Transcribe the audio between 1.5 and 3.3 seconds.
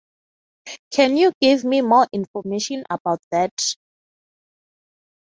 me more information about